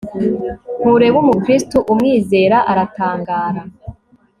[0.79, 3.61] Ntureba umukristo umwizera aratangara